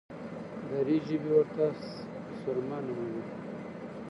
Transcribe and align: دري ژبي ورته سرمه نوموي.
دري 0.69 0.97
ژبي 1.07 1.29
ورته 1.35 1.65
سرمه 2.41 2.77
نوموي. 2.85 3.23